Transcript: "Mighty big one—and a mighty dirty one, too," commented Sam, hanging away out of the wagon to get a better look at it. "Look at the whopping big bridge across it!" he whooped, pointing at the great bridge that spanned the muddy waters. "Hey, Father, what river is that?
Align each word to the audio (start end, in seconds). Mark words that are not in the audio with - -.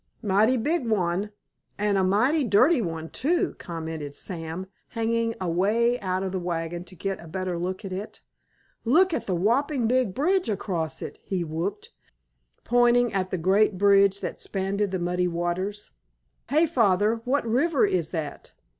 "Mighty 0.23 0.57
big 0.57 0.89
one—and 0.89 1.95
a 1.95 2.03
mighty 2.03 2.43
dirty 2.43 2.81
one, 2.81 3.11
too," 3.11 3.53
commented 3.59 4.15
Sam, 4.15 4.65
hanging 4.87 5.35
away 5.39 5.99
out 5.99 6.23
of 6.23 6.31
the 6.31 6.39
wagon 6.39 6.83
to 6.85 6.95
get 6.95 7.19
a 7.19 7.27
better 7.27 7.55
look 7.55 7.85
at 7.85 7.93
it. 7.93 8.19
"Look 8.83 9.13
at 9.13 9.27
the 9.27 9.35
whopping 9.35 9.85
big 9.85 10.15
bridge 10.15 10.49
across 10.49 11.03
it!" 11.03 11.19
he 11.23 11.43
whooped, 11.43 11.91
pointing 12.63 13.13
at 13.13 13.29
the 13.29 13.37
great 13.37 13.77
bridge 13.77 14.21
that 14.21 14.41
spanned 14.41 14.79
the 14.79 14.97
muddy 14.97 15.27
waters. 15.27 15.91
"Hey, 16.49 16.65
Father, 16.65 17.21
what 17.25 17.45
river 17.47 17.85
is 17.85 18.09
that? 18.09 18.53